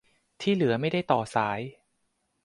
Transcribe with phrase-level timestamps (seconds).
[0.41, 1.59] ที่เหลือไม่ได้ต่อสาย